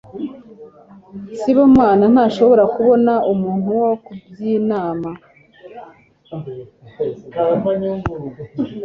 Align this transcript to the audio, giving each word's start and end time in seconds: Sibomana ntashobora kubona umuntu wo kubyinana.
Sibomana 1.39 2.05
ntashobora 2.13 2.63
kubona 2.75 3.13
umuntu 3.33 3.67
wo 3.81 3.91
kubyinana. 4.05 5.09